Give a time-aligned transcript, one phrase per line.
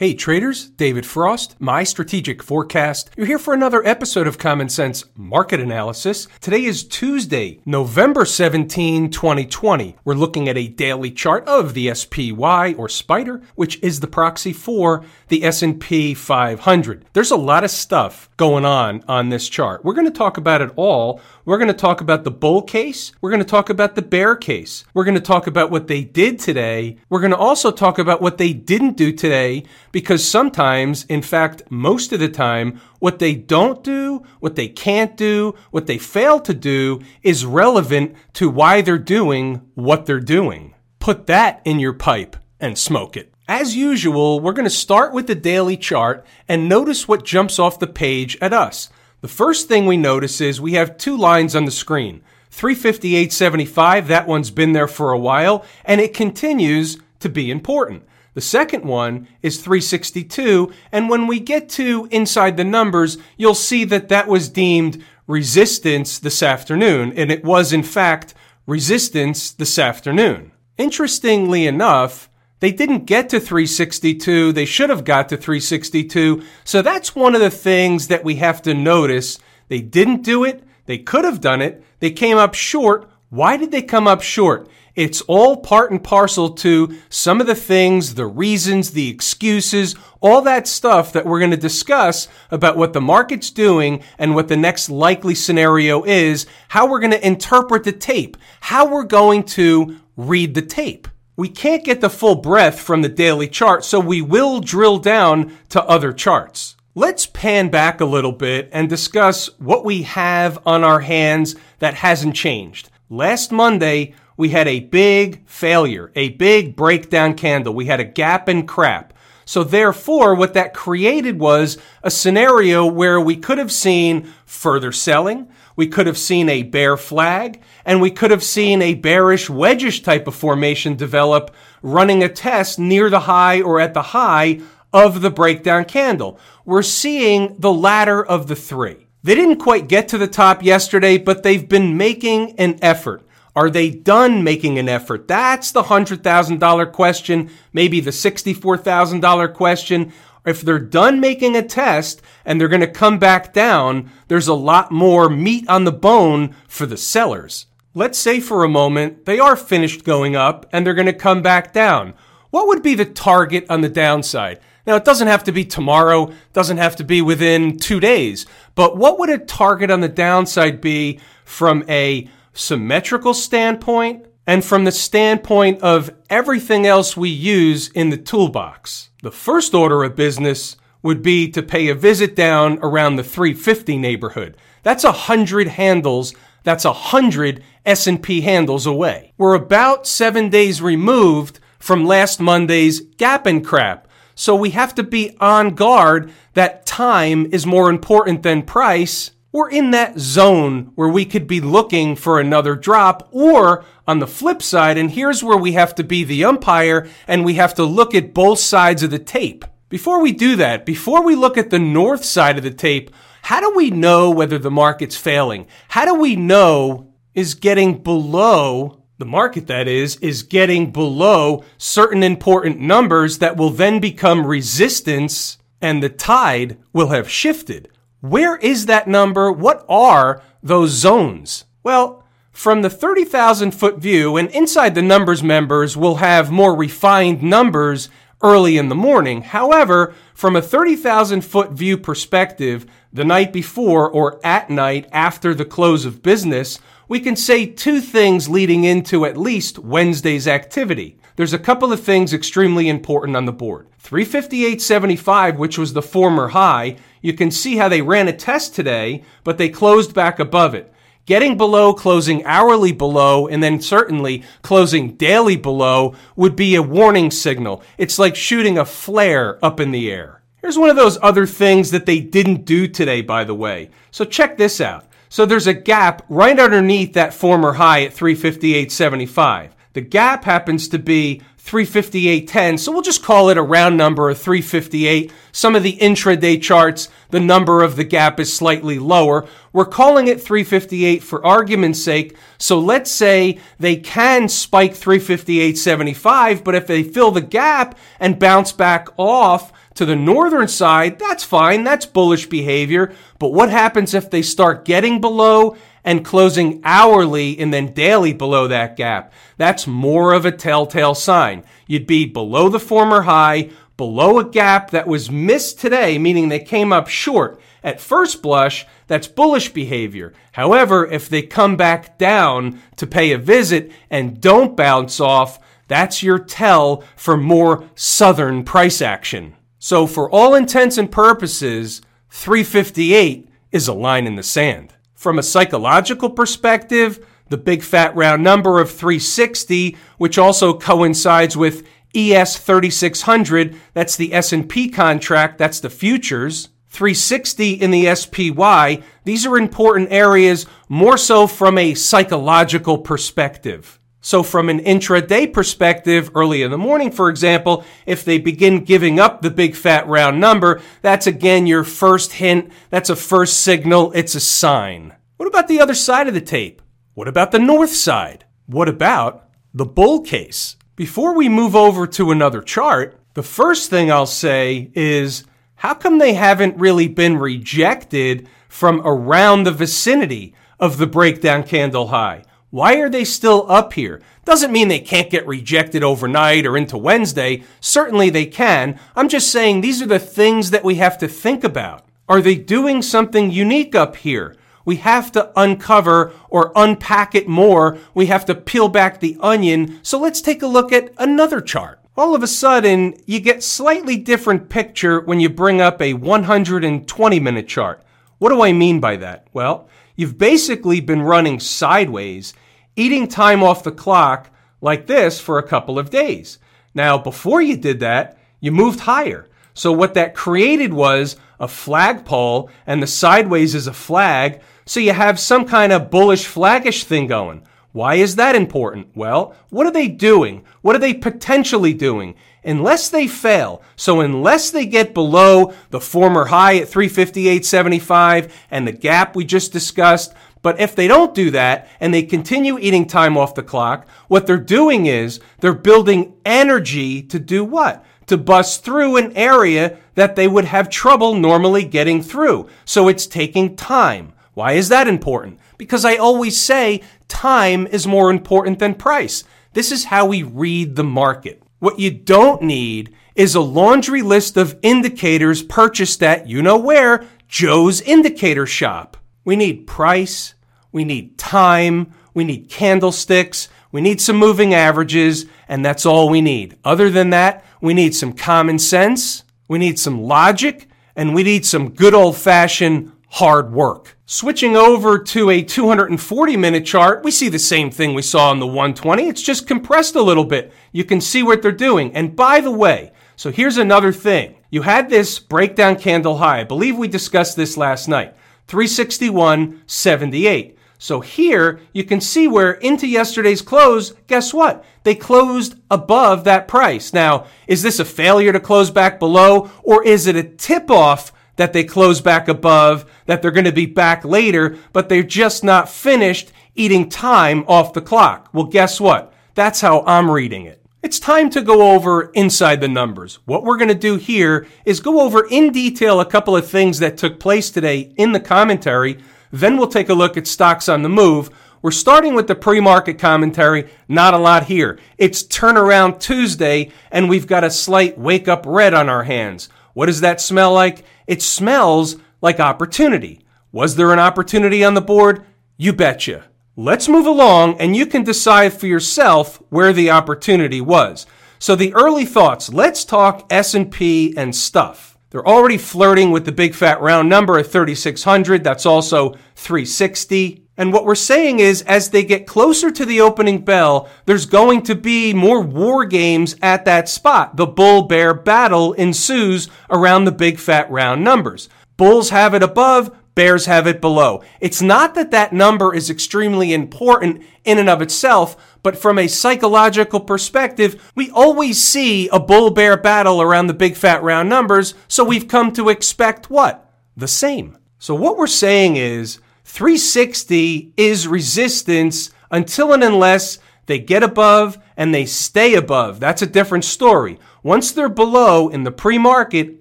[0.00, 3.10] Hey traders, David Frost, my strategic forecast.
[3.18, 6.26] You're here for another episode of Common Sense Market Analysis.
[6.40, 9.96] Today is Tuesday, November 17, 2020.
[10.02, 14.54] We're looking at a daily chart of the SPY or Spider, which is the proxy
[14.54, 17.04] for the S&P 500.
[17.12, 19.84] There's a lot of stuff going on on this chart.
[19.84, 21.20] We're going to talk about it all.
[21.44, 23.12] We're going to talk about the bull case.
[23.20, 24.84] We're going to talk about the bear case.
[24.94, 26.96] We're going to talk about what they did today.
[27.10, 31.62] We're going to also talk about what they didn't do today because sometimes, in fact,
[31.70, 36.40] most of the time, what they don't do, what they can't do, what they fail
[36.40, 40.74] to do is relevant to why they're doing what they're doing.
[40.98, 43.34] Put that in your pipe and smoke it.
[43.48, 47.80] As usual, we're going to start with the daily chart and notice what jumps off
[47.80, 48.90] the page at us.
[49.22, 52.22] The first thing we notice is we have two lines on the screen.
[52.52, 58.04] 358.75, that one's been there for a while, and it continues to be important.
[58.34, 63.84] The second one is 362, and when we get to inside the numbers, you'll see
[63.84, 68.34] that that was deemed resistance this afternoon, and it was in fact
[68.66, 70.52] resistance this afternoon.
[70.78, 74.52] Interestingly enough, they didn't get to 362.
[74.52, 76.42] They should have got to 362.
[76.64, 79.38] So that's one of the things that we have to notice.
[79.68, 80.62] They didn't do it.
[80.86, 81.82] They could have done it.
[82.00, 83.10] They came up short.
[83.30, 84.68] Why did they come up short?
[85.00, 90.42] It's all part and parcel to some of the things, the reasons, the excuses, all
[90.42, 94.58] that stuff that we're going to discuss about what the market's doing and what the
[94.58, 99.96] next likely scenario is, how we're going to interpret the tape, how we're going to
[100.18, 101.08] read the tape.
[101.34, 105.56] We can't get the full breadth from the daily chart, so we will drill down
[105.70, 106.76] to other charts.
[106.94, 111.94] Let's pan back a little bit and discuss what we have on our hands that
[111.94, 112.90] hasn't changed.
[113.08, 117.74] Last Monday, we had a big failure, a big breakdown candle.
[117.74, 119.12] We had a gap and crap.
[119.44, 125.50] So therefore, what that created was a scenario where we could have seen further selling,
[125.76, 130.02] we could have seen a bear flag, and we could have seen a bearish wedgish
[130.02, 134.60] type of formation develop running a test near the high or at the high
[134.90, 136.40] of the breakdown candle.
[136.64, 139.06] We're seeing the latter of the three.
[139.22, 143.26] They didn't quite get to the top yesterday, but they've been making an effort.
[143.56, 145.26] Are they done making an effort?
[145.28, 150.12] That's the $100,000 question, maybe the $64,000 question.
[150.46, 154.54] If they're done making a test and they're going to come back down, there's a
[154.54, 157.66] lot more meat on the bone for the sellers.
[157.92, 161.42] Let's say for a moment they are finished going up and they're going to come
[161.42, 162.14] back down.
[162.50, 164.60] What would be the target on the downside?
[164.86, 168.96] Now, it doesn't have to be tomorrow, doesn't have to be within two days, but
[168.96, 174.92] what would a target on the downside be from a symmetrical standpoint and from the
[174.92, 179.10] standpoint of everything else we use in the toolbox.
[179.22, 183.96] The first order of business would be to pay a visit down around the 350
[183.96, 184.56] neighborhood.
[184.82, 186.34] That's a hundred handles.
[186.62, 189.32] That's a hundred S&P handles away.
[189.38, 194.08] We're about seven days removed from last Monday's gap and crap.
[194.34, 199.70] So we have to be on guard that time is more important than price we're
[199.70, 204.62] in that zone where we could be looking for another drop or on the flip
[204.62, 208.14] side, and here's where we have to be the umpire and we have to look
[208.14, 209.64] at both sides of the tape.
[209.88, 213.10] Before we do that, before we look at the north side of the tape,
[213.42, 215.66] how do we know whether the market's failing?
[215.88, 222.22] How do we know is getting below the market that is, is getting below certain
[222.22, 227.88] important numbers that will then become resistance and the tide will have shifted.
[228.20, 229.50] Where is that number?
[229.50, 231.64] What are those zones?
[231.82, 237.42] Well, from the 30,000 foot view, and inside the numbers members will have more refined
[237.42, 238.10] numbers
[238.42, 239.42] early in the morning.
[239.42, 245.64] However, from a 30,000 foot view perspective, the night before or at night after the
[245.64, 246.78] close of business,
[247.08, 251.18] we can say two things leading into at least Wednesday's activity.
[251.36, 253.88] There's a couple of things extremely important on the board.
[254.02, 259.22] 358.75, which was the former high, you can see how they ran a test today,
[259.44, 260.92] but they closed back above it.
[261.26, 267.30] Getting below, closing hourly below, and then certainly closing daily below would be a warning
[267.30, 267.82] signal.
[267.98, 270.42] It's like shooting a flare up in the air.
[270.60, 273.90] Here's one of those other things that they didn't do today, by the way.
[274.10, 275.06] So check this out.
[275.28, 279.70] So there's a gap right underneath that former high at 358.75.
[279.92, 282.78] The gap happens to be 358.10.
[282.78, 285.32] So we'll just call it a round number of 358.
[285.52, 289.46] Some of the intraday charts, the number of the gap is slightly lower.
[289.72, 292.36] We're calling it 358 for argument's sake.
[292.58, 298.72] So let's say they can spike 358.75, but if they fill the gap and bounce
[298.72, 301.84] back off to the northern side, that's fine.
[301.84, 303.12] That's bullish behavior.
[303.38, 308.68] But what happens if they start getting below and closing hourly and then daily below
[308.68, 309.32] that gap?
[309.56, 311.64] That's more of a telltale sign.
[311.86, 316.60] You'd be below the former high, below a gap that was missed today, meaning they
[316.60, 317.60] came up short.
[317.82, 320.32] At first blush, that's bullish behavior.
[320.52, 325.58] However, if they come back down to pay a visit and don't bounce off,
[325.88, 329.56] that's your tell for more southern price action.
[329.82, 334.92] So for all intents and purposes, 358 is a line in the sand.
[335.14, 341.86] From a psychological perspective, the big fat round number of 360, which also coincides with
[342.14, 349.56] ES 3600, that's the S&P contract, that's the futures, 360 in the SPY, these are
[349.56, 353.99] important areas more so from a psychological perspective.
[354.22, 359.18] So from an intraday perspective, early in the morning, for example, if they begin giving
[359.18, 362.70] up the big fat round number, that's again your first hint.
[362.90, 364.12] That's a first signal.
[364.12, 365.14] It's a sign.
[365.38, 366.82] What about the other side of the tape?
[367.14, 368.44] What about the north side?
[368.66, 370.76] What about the bull case?
[370.96, 375.44] Before we move over to another chart, the first thing I'll say is
[375.76, 382.08] how come they haven't really been rejected from around the vicinity of the breakdown candle
[382.08, 382.44] high?
[382.70, 384.22] Why are they still up here?
[384.44, 387.64] Doesn't mean they can't get rejected overnight or into Wednesday.
[387.80, 388.98] Certainly they can.
[389.16, 392.06] I'm just saying these are the things that we have to think about.
[392.28, 394.54] Are they doing something unique up here?
[394.84, 397.98] We have to uncover or unpack it more.
[398.14, 399.98] We have to peel back the onion.
[400.02, 401.98] So let's take a look at another chart.
[402.16, 407.40] All of a sudden, you get slightly different picture when you bring up a 120
[407.40, 408.02] minute chart.
[408.38, 409.46] What do I mean by that?
[409.52, 409.88] Well,
[410.20, 412.52] you've basically been running sideways
[412.94, 414.50] eating time off the clock
[414.82, 416.58] like this for a couple of days.
[416.94, 419.48] Now, before you did that, you moved higher.
[419.72, 424.60] So what that created was a flagpole and the sideways is a flag.
[424.84, 427.66] So you have some kind of bullish flaggish thing going.
[427.92, 429.08] Why is that important?
[429.14, 430.66] Well, what are they doing?
[430.82, 432.34] What are they potentially doing?
[432.64, 438.92] Unless they fail, so unless they get below the former high at 358.75 and the
[438.92, 443.38] gap we just discussed, but if they don't do that and they continue eating time
[443.38, 448.04] off the clock, what they're doing is they're building energy to do what?
[448.26, 452.68] To bust through an area that they would have trouble normally getting through.
[452.84, 454.34] So it's taking time.
[454.52, 455.58] Why is that important?
[455.78, 459.44] Because I always say time is more important than price.
[459.72, 461.62] This is how we read the market.
[461.80, 467.24] What you don't need is a laundry list of indicators purchased at you know where,
[467.48, 469.16] Joe's Indicator Shop.
[469.46, 470.54] We need price,
[470.92, 476.42] we need time, we need candlesticks, we need some moving averages, and that's all we
[476.42, 476.76] need.
[476.84, 480.86] Other than that, we need some common sense, we need some logic,
[481.16, 484.16] and we need some good old fashioned hard work.
[484.26, 488.58] Switching over to a 240 minute chart, we see the same thing we saw on
[488.58, 489.28] the 120.
[489.28, 490.72] It's just compressed a little bit.
[490.92, 492.14] You can see what they're doing.
[492.14, 494.56] And by the way, so here's another thing.
[494.68, 496.60] You had this breakdown candle high.
[496.60, 498.34] I believe we discussed this last night.
[498.68, 500.76] 361.78.
[500.98, 504.84] So here you can see where into yesterday's close, guess what?
[505.02, 507.14] They closed above that price.
[507.14, 511.32] Now, is this a failure to close back below or is it a tip off
[511.60, 515.62] that they close back above, that they're going to be back later, but they're just
[515.62, 518.48] not finished eating time off the clock?
[518.54, 519.34] Well, guess what?
[519.54, 520.82] That's how I'm reading it.
[521.02, 523.40] It's time to go over inside the numbers.
[523.44, 526.98] What we're going to do here is go over in detail a couple of things
[527.00, 529.18] that took place today in the commentary.
[529.52, 531.50] Then we'll take a look at stocks on the move.
[531.82, 533.90] We're starting with the pre-market commentary.
[534.08, 534.98] Not a lot here.
[535.18, 539.68] It's turnaround Tuesday and we've got a slight wake up red on our hands.
[539.94, 541.04] What does that smell like?
[541.26, 543.40] It smells like opportunity.
[543.72, 545.44] Was there an opportunity on the board?
[545.76, 546.44] You betcha.
[546.76, 551.26] Let's move along and you can decide for yourself where the opportunity was.
[551.58, 555.18] So the early thoughts, let's talk S&P and stuff.
[555.30, 558.64] They're already flirting with the big fat round number of 3600.
[558.64, 560.64] That's also 360.
[560.80, 564.80] And what we're saying is as they get closer to the opening bell, there's going
[564.84, 567.58] to be more war games at that spot.
[567.58, 571.68] The bull bear battle ensues around the big fat round numbers.
[571.98, 574.42] Bulls have it above, bears have it below.
[574.58, 579.28] It's not that that number is extremely important in and of itself, but from a
[579.28, 584.94] psychological perspective, we always see a bull bear battle around the big fat round numbers,
[585.08, 586.90] so we've come to expect what?
[587.18, 587.76] The same.
[587.98, 595.14] So what we're saying is 360 is resistance until and unless they get above and
[595.14, 596.18] they stay above.
[596.18, 597.38] That's a different story.
[597.62, 599.80] Once they're below in the pre-market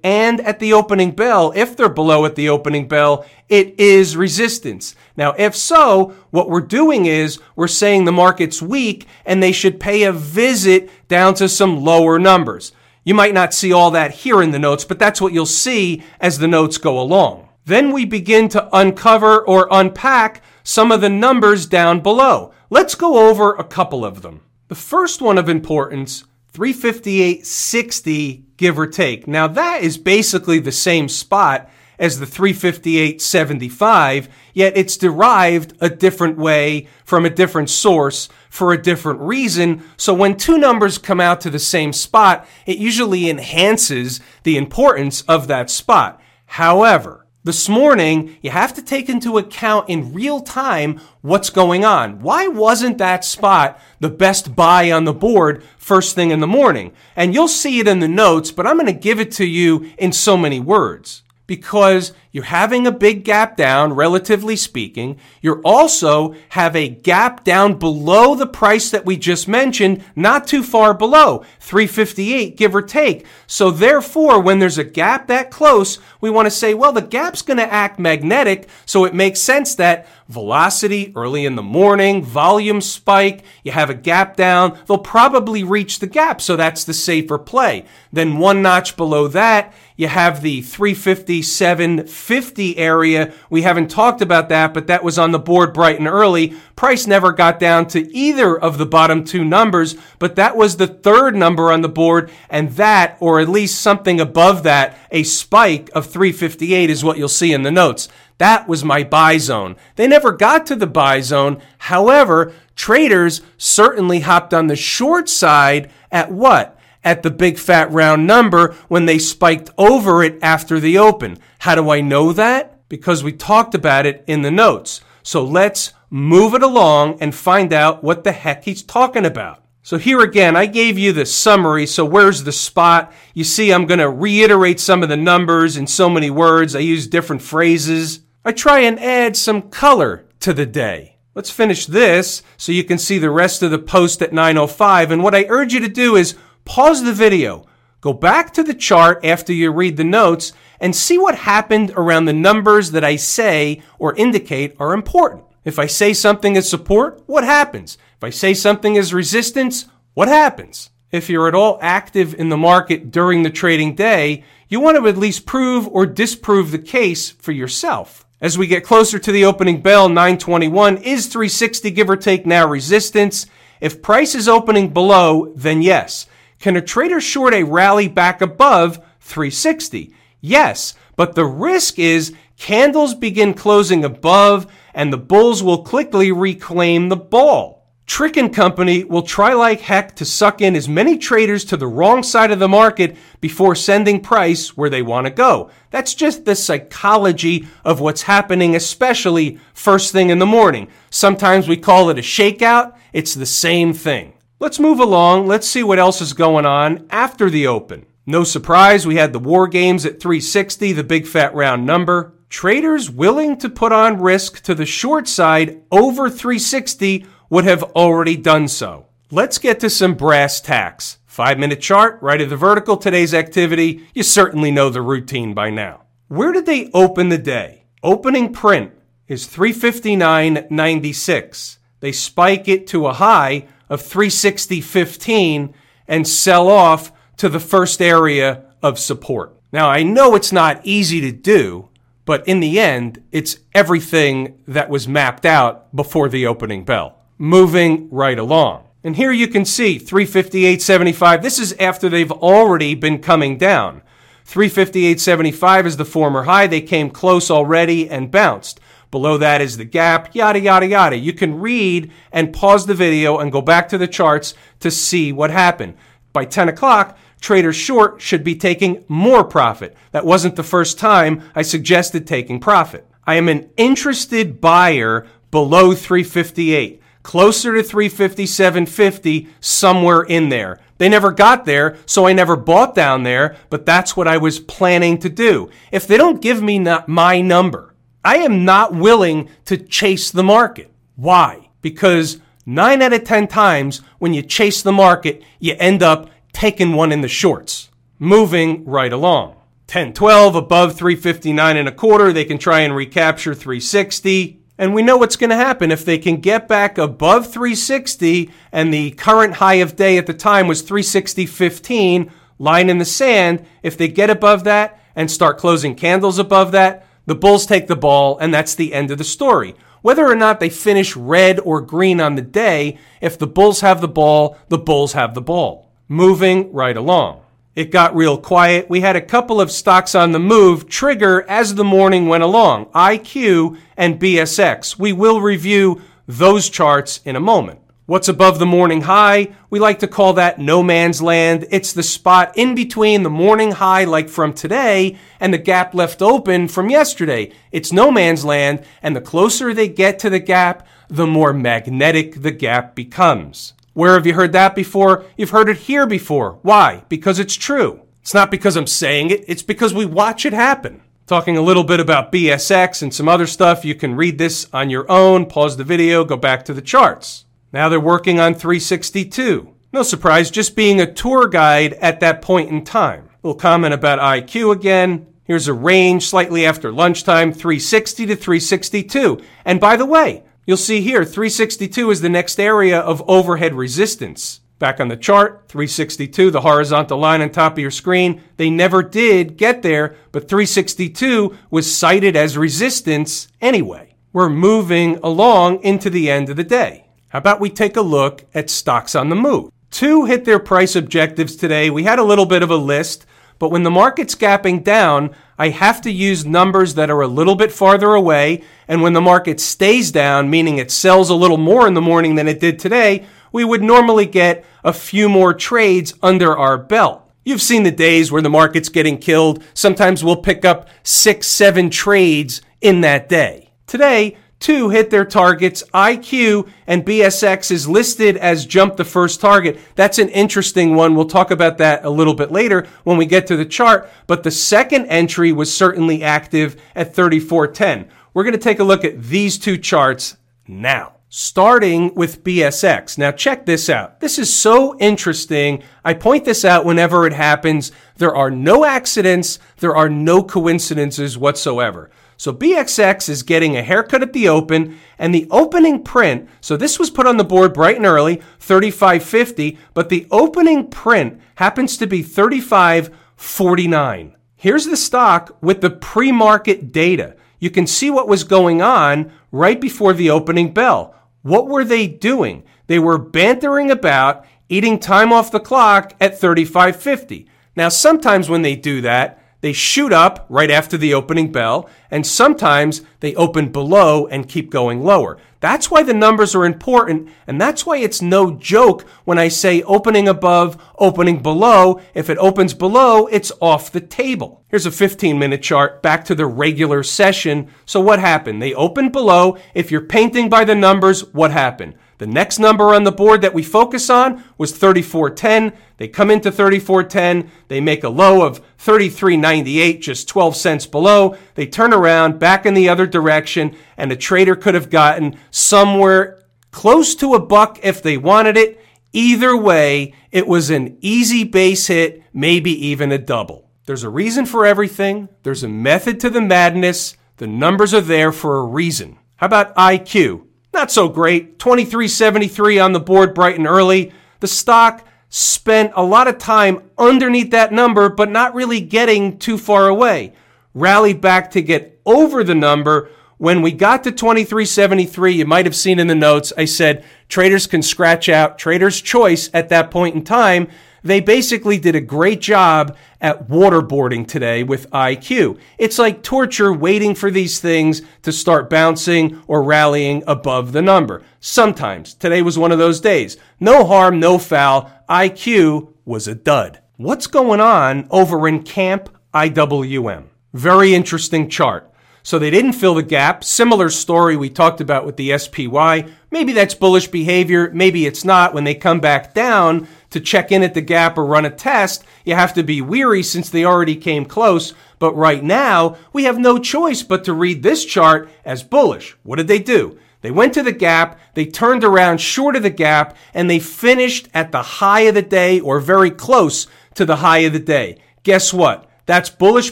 [0.03, 4.95] and at the opening bell, if they're below at the opening bell, it is resistance.
[5.17, 9.79] Now, if so, what we're doing is we're saying the market's weak and they should
[9.79, 12.71] pay a visit down to some lower numbers.
[13.03, 16.03] You might not see all that here in the notes, but that's what you'll see
[16.21, 17.48] as the notes go along.
[17.69, 22.51] Then we begin to uncover or unpack some of the numbers down below.
[22.71, 24.41] Let's go over a couple of them.
[24.69, 29.27] The first one of importance 358.60, give or take.
[29.27, 36.39] Now that is basically the same spot as the 358.75, yet it's derived a different
[36.39, 39.83] way from a different source for a different reason.
[39.95, 45.21] So when two numbers come out to the same spot, it usually enhances the importance
[45.27, 46.19] of that spot.
[46.47, 52.19] However, this morning, you have to take into account in real time what's going on.
[52.21, 56.91] Why wasn't that spot the best buy on the board first thing in the morning?
[57.15, 59.89] And you'll see it in the notes, but I'm going to give it to you
[59.97, 65.19] in so many words because you're having a big gap down, relatively speaking.
[65.41, 70.61] You're also have a gap down below the price that we just mentioned, not too
[70.61, 73.25] far below, 358, give or take.
[73.47, 77.41] So therefore, when there's a gap that close, we want to say, well, the gap's
[77.41, 78.69] going to act magnetic.
[78.85, 83.95] So it makes sense that velocity early in the morning, volume spike, you have a
[83.95, 86.41] gap down, they'll probably reach the gap.
[86.41, 87.85] So that's the safer play.
[88.13, 93.33] Then one notch below that, you have the 357.50 area.
[93.49, 96.53] We haven't talked about that, but that was on the board bright and early.
[96.77, 100.87] Price never got down to either of the bottom two numbers, but that was the
[100.87, 102.31] third number on the board.
[102.49, 107.27] And that, or at least something above that, a spike of 358 is what you'll
[107.27, 108.07] see in the notes.
[108.37, 109.75] That was my buy zone.
[109.97, 111.61] They never got to the buy zone.
[111.77, 116.78] However, traders certainly hopped on the short side at what?
[117.03, 121.37] At the big fat round number when they spiked over it after the open.
[121.59, 122.87] How do I know that?
[122.89, 125.01] Because we talked about it in the notes.
[125.23, 129.63] So let's move it along and find out what the heck he's talking about.
[129.81, 131.85] So here again, I gave you the summary.
[131.85, 133.11] So where's the spot?
[133.33, 136.75] You see, I'm going to reiterate some of the numbers in so many words.
[136.75, 138.19] I use different phrases.
[138.43, 141.17] I try and add some color to the day.
[141.35, 145.11] Let's finish this so you can see the rest of the post at 905.
[145.11, 146.35] And what I urge you to do is
[146.69, 147.65] pause the video,
[147.99, 152.25] go back to the chart after you read the notes, and see what happened around
[152.25, 155.45] the numbers that I say or indicate are important.
[155.65, 157.97] If I say something is support, what happens?
[158.17, 160.91] If I say something is resistance, what happens?
[161.11, 165.07] If you're at all active in the market during the trading day, you want to
[165.07, 168.27] at least prove or disprove the case for yourself.
[168.41, 172.67] As we get closer to the opening bell, 921 is 360 give or take now
[172.67, 173.47] resistance.
[173.81, 176.27] If price is opening below, then yes.
[176.59, 180.13] Can a trader short a rally back above 360?
[180.41, 187.09] Yes, but the risk is candles begin closing above and the bulls will quickly reclaim
[187.09, 187.79] the ball.
[188.05, 191.87] Trick and Company will try like heck to suck in as many traders to the
[191.87, 195.69] wrong side of the market before sending price where they want to go.
[195.91, 200.87] That's just the psychology of what's happening, especially first thing in the morning.
[201.11, 202.97] Sometimes we call it a shakeout.
[203.13, 204.33] It's the same thing.
[204.61, 205.47] Let's move along.
[205.47, 208.05] Let's see what else is going on after the Open.
[208.25, 212.33] No surprise, we had the War Games at 360, the big fat round number.
[212.49, 218.35] Traders willing to put on risk to the short side over 360 would have already
[218.35, 219.05] done so.
[219.31, 221.19] Let's get to some brass tacks.
[221.25, 224.07] Five minute chart, right of the vertical, today's activity.
[224.13, 226.01] You certainly know the routine by now.
[226.27, 227.85] Where did they open the day?
[228.03, 228.91] Opening print
[229.29, 231.77] is 359.96.
[232.01, 235.73] They spike it to a high of 360.15
[236.07, 239.55] and sell off to the first area of support.
[239.71, 241.89] Now, I know it's not easy to do,
[242.25, 247.17] but in the end, it's everything that was mapped out before the opening bell.
[247.37, 248.83] Moving right along.
[249.03, 251.41] And here you can see 358.75.
[251.41, 254.01] This is after they've already been coming down.
[254.45, 256.67] 358.75 is the former high.
[256.67, 258.79] They came close already and bounced.
[259.11, 261.17] Below that is the gap, yada, yada, yada.
[261.17, 265.31] You can read and pause the video and go back to the charts to see
[265.31, 265.95] what happened.
[266.31, 269.97] By 10 o'clock, traders short should be taking more profit.
[270.11, 273.07] That wasn't the first time I suggested taking profit.
[273.25, 280.79] I am an interested buyer below 358, closer to 357.50, somewhere in there.
[280.99, 284.59] They never got there, so I never bought down there, but that's what I was
[284.59, 285.69] planning to do.
[285.91, 287.88] If they don't give me my number,
[288.23, 290.91] I am not willing to chase the market.
[291.15, 291.69] Why?
[291.81, 296.93] Because nine out of 10 times when you chase the market, you end up taking
[296.93, 299.55] one in the shorts, moving right along.
[299.87, 304.61] 10 12 above 359 and a quarter, they can try and recapture 360.
[304.77, 308.93] And we know what's going to happen if they can get back above 360 and
[308.93, 313.65] the current high of day at the time was 360.15, line in the sand.
[313.83, 317.95] If they get above that and start closing candles above that, the Bulls take the
[317.95, 319.75] ball and that's the end of the story.
[320.01, 324.01] Whether or not they finish red or green on the day, if the Bulls have
[324.01, 325.91] the ball, the Bulls have the ball.
[326.07, 327.41] Moving right along.
[327.75, 328.89] It got real quiet.
[328.89, 332.87] We had a couple of stocks on the move trigger as the morning went along
[332.87, 334.97] IQ and BSX.
[334.97, 337.79] We will review those charts in a moment.
[338.09, 339.49] What's above the morning high?
[339.69, 341.67] We like to call that no man's land.
[341.69, 346.19] It's the spot in between the morning high, like from today, and the gap left
[346.19, 347.51] open from yesterday.
[347.71, 352.41] It's no man's land, and the closer they get to the gap, the more magnetic
[352.41, 353.73] the gap becomes.
[353.93, 355.25] Where have you heard that before?
[355.37, 356.57] You've heard it here before.
[356.63, 357.03] Why?
[357.09, 358.01] Because it's true.
[358.21, 361.03] It's not because I'm saying it, it's because we watch it happen.
[361.27, 363.85] Talking a little bit about BSX and some other stuff.
[363.85, 367.45] You can read this on your own, pause the video, go back to the charts.
[367.71, 369.73] Now they're working on 362.
[369.91, 373.29] No surprise, just being a tour guide at that point in time.
[373.43, 375.27] A little comment about IQ again.
[375.43, 379.41] Here's a range slightly after lunchtime, 360 to 362.
[379.65, 384.59] And by the way, You'll see here 362 is the next area of overhead resistance.
[384.77, 389.01] Back on the chart, 362, the horizontal line on top of your screen, they never
[389.01, 394.13] did get there, but 362 was cited as resistance anyway.
[394.31, 397.08] We're moving along into the end of the day.
[397.29, 399.71] How about we take a look at stocks on the move?
[399.91, 401.91] Two hit their price objectives today.
[401.91, 403.27] We had a little bit of a list,
[403.59, 407.53] but when the market's gapping down, I have to use numbers that are a little
[407.53, 408.63] bit farther away.
[408.87, 412.33] And when the market stays down, meaning it sells a little more in the morning
[412.33, 417.29] than it did today, we would normally get a few more trades under our belt.
[417.45, 419.63] You've seen the days where the market's getting killed.
[419.75, 423.69] Sometimes we'll pick up six, seven trades in that day.
[423.85, 425.83] Today, Two hit their targets.
[425.93, 429.79] IQ and BSX is listed as jump the first target.
[429.95, 431.15] That's an interesting one.
[431.15, 434.09] We'll talk about that a little bit later when we get to the chart.
[434.27, 438.09] But the second entry was certainly active at 3410.
[438.33, 440.35] We're going to take a look at these two charts
[440.67, 441.13] now.
[441.29, 443.17] Starting with BSX.
[443.17, 444.19] Now check this out.
[444.19, 445.83] This is so interesting.
[446.03, 447.91] I point this out whenever it happens.
[448.17, 449.59] There are no accidents.
[449.77, 452.09] There are no coincidences whatsoever.
[452.39, 456.47] So BSX is getting a haircut at the open and the opening print.
[456.61, 461.41] So this was put on the board bright and early, 35.50, but the opening print
[461.55, 464.35] happens to be 35.49.
[464.55, 467.35] Here's the stock with the pre-market data.
[467.59, 471.13] You can see what was going on right before the opening bell.
[471.41, 472.63] What were they doing?
[472.87, 477.47] They were bantering about eating time off the clock at 35.50.
[477.75, 482.25] Now, sometimes when they do that, they shoot up right after the opening bell, and
[482.25, 485.37] sometimes they open below and keep going lower.
[485.59, 489.81] That's why the numbers are important, and that's why it's no joke when I say
[489.83, 491.99] opening above, opening below.
[492.13, 494.63] If it opens below, it's off the table.
[494.69, 497.69] Here's a 15 minute chart back to the regular session.
[497.85, 498.61] So what happened?
[498.61, 499.57] They opened below.
[499.73, 501.95] If you're painting by the numbers, what happened?
[502.19, 505.71] The next number on the board that we focus on was 3410.
[505.95, 507.49] They come into 3410.
[507.69, 511.37] They make a low of 3398, just 12 cents below.
[511.55, 516.43] They turn around back in the other direction, and a trader could have gotten somewhere
[516.71, 518.83] close to a buck if they wanted it.
[519.13, 523.71] Either way, it was an easy base hit, maybe even a double.
[523.85, 525.29] There's a reason for everything.
[525.43, 527.15] There's a method to the madness.
[527.37, 529.17] The numbers are there for a reason.
[529.37, 530.48] How about IQ?
[530.73, 531.59] Not so great.
[531.59, 534.11] 2373 on the board bright and early.
[534.39, 539.57] The stock spent a lot of time underneath that number, but not really getting too
[539.57, 540.33] far away.
[540.73, 543.09] Rallied back to get over the number.
[543.37, 547.67] When we got to 2373, you might have seen in the notes, I said traders
[547.67, 550.67] can scratch out trader's choice at that point in time
[551.03, 555.59] they basically did a great job at waterboarding today with IQ.
[555.77, 561.23] It's like torture waiting for these things to start bouncing or rallying above the number.
[561.39, 562.13] Sometimes.
[562.13, 563.37] Today was one of those days.
[563.59, 564.91] No harm, no foul.
[565.09, 566.81] IQ was a dud.
[566.97, 570.25] What's going on over in Camp IWM?
[570.53, 571.89] Very interesting chart.
[572.23, 573.43] So they didn't fill the gap.
[573.43, 576.05] Similar story we talked about with the SPY.
[576.31, 577.71] Maybe that's bullish behavior.
[577.73, 578.53] Maybe it's not.
[578.53, 582.03] When they come back down to check in at the gap or run a test,
[582.25, 584.73] you have to be weary since they already came close.
[584.97, 589.15] But right now, we have no choice but to read this chart as bullish.
[589.23, 589.99] What did they do?
[590.21, 594.27] They went to the gap, they turned around short of the gap, and they finished
[594.33, 598.01] at the high of the day or very close to the high of the day.
[598.23, 598.89] Guess what?
[599.05, 599.71] That's bullish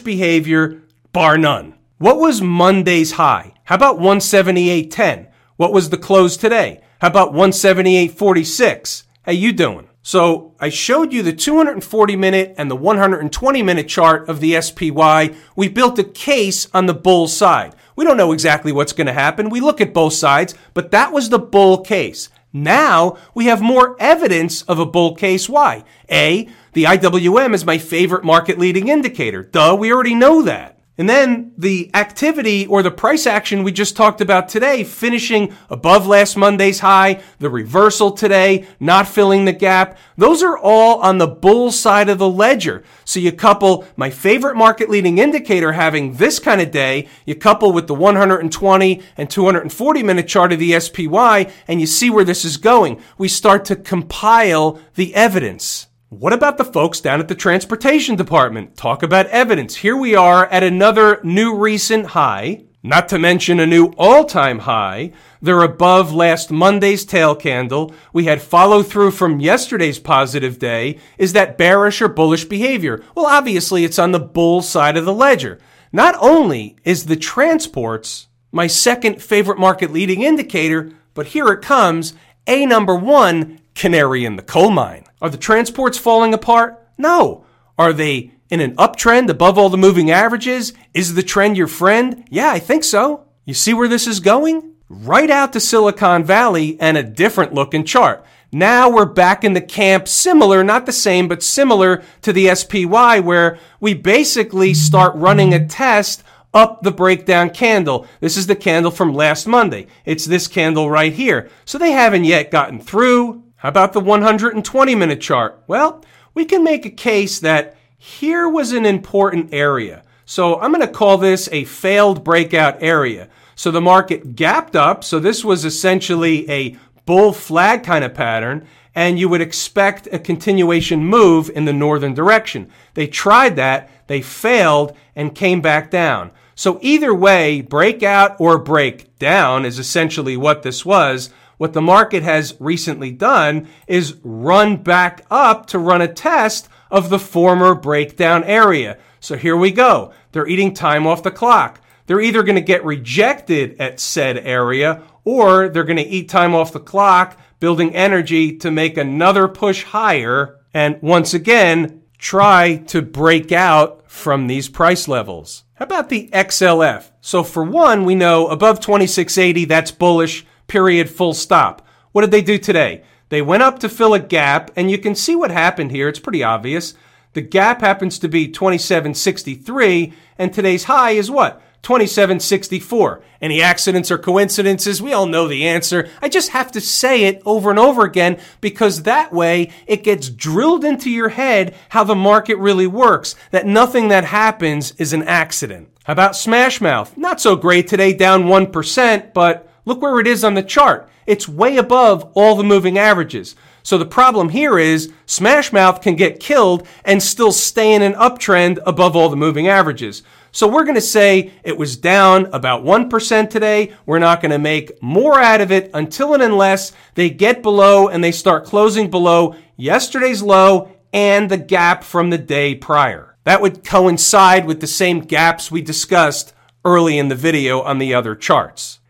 [0.00, 1.74] behavior, bar none.
[1.98, 3.54] What was Monday's high?
[3.64, 5.26] How about 178.10?
[5.56, 6.80] What was the close today?
[7.00, 9.02] How about 178.46?
[9.22, 9.87] How you doing?
[10.08, 15.34] So I showed you the 240 minute and the 120 minute chart of the SPY.
[15.54, 17.74] We built a case on the bull side.
[17.94, 19.50] We don't know exactly what's going to happen.
[19.50, 22.30] We look at both sides, but that was the bull case.
[22.54, 25.46] Now we have more evidence of a bull case.
[25.46, 25.84] Why?
[26.10, 29.42] A, the IWM is my favorite market leading indicator.
[29.42, 30.77] Duh, we already know that.
[30.98, 36.08] And then the activity or the price action we just talked about today, finishing above
[36.08, 41.28] last Monday's high, the reversal today, not filling the gap, those are all on the
[41.28, 42.82] bull side of the ledger.
[43.04, 47.72] So you couple my favorite market leading indicator having this kind of day, you couple
[47.72, 52.44] with the 120 and 240 minute chart of the SPY, and you see where this
[52.44, 53.00] is going.
[53.16, 55.87] We start to compile the evidence.
[56.10, 58.78] What about the folks down at the transportation department?
[58.78, 59.76] Talk about evidence.
[59.76, 64.60] Here we are at another new recent high, not to mention a new all time
[64.60, 65.12] high.
[65.42, 67.94] They're above last Monday's tail candle.
[68.14, 70.98] We had follow through from yesterday's positive day.
[71.18, 73.04] Is that bearish or bullish behavior?
[73.14, 75.58] Well, obviously it's on the bull side of the ledger.
[75.92, 82.14] Not only is the transports my second favorite market leading indicator, but here it comes.
[82.46, 85.04] A number one canary in the coal mine.
[85.22, 86.86] Are the transports falling apart?
[86.98, 87.46] No.
[87.78, 90.72] Are they in an uptrend above all the moving averages?
[90.92, 92.24] Is the trend your friend?
[92.28, 93.26] Yeah, I think so.
[93.44, 94.74] You see where this is going?
[94.90, 98.24] Right out to Silicon Valley and a different looking chart.
[98.50, 103.20] Now we're back in the camp similar, not the same, but similar to the SPY
[103.20, 108.06] where we basically start running a test up the breakdown candle.
[108.20, 109.86] This is the candle from last Monday.
[110.04, 111.50] It's this candle right here.
[111.64, 113.44] So they haven't yet gotten through.
[113.58, 115.60] How about the 120 minute chart?
[115.66, 120.04] Well, we can make a case that here was an important area.
[120.24, 123.28] So I'm going to call this a failed breakout area.
[123.56, 125.02] So the market gapped up.
[125.02, 128.64] So this was essentially a bull flag kind of pattern.
[128.94, 132.70] And you would expect a continuation move in the northern direction.
[132.94, 133.90] They tried that.
[134.06, 136.30] They failed and came back down.
[136.54, 141.30] So either way, breakout or break down is essentially what this was.
[141.58, 147.10] What the market has recently done is run back up to run a test of
[147.10, 148.96] the former breakdown area.
[149.20, 150.12] So here we go.
[150.32, 151.80] They're eating time off the clock.
[152.06, 156.54] They're either going to get rejected at said area or they're going to eat time
[156.54, 163.02] off the clock, building energy to make another push higher and once again try to
[163.02, 165.64] break out from these price levels.
[165.74, 167.10] How about the XLF?
[167.20, 171.86] So for one, we know above 2680, that's bullish period, full stop.
[172.12, 173.02] What did they do today?
[173.30, 176.08] They went up to fill a gap, and you can see what happened here.
[176.08, 176.94] It's pretty obvious.
[177.34, 181.60] The gap happens to be 2763, and today's high is what?
[181.82, 183.22] 2764.
[183.40, 185.00] Any accidents or coincidences?
[185.00, 186.08] We all know the answer.
[186.20, 190.28] I just have to say it over and over again because that way it gets
[190.28, 195.22] drilled into your head how the market really works, that nothing that happens is an
[195.22, 195.88] accident.
[196.04, 197.16] How about Smashmouth?
[197.16, 201.08] Not so great today, down 1%, but Look where it is on the chart.
[201.24, 203.56] It's way above all the moving averages.
[203.82, 208.80] So the problem here is Smashmouth can get killed and still stay in an uptrend
[208.84, 210.22] above all the moving averages.
[210.52, 213.94] So we're going to say it was down about 1% today.
[214.04, 218.08] We're not going to make more out of it until and unless they get below
[218.08, 223.38] and they start closing below yesterday's low and the gap from the day prior.
[223.44, 226.52] That would coincide with the same gaps we discussed
[226.84, 228.97] early in the video on the other charts.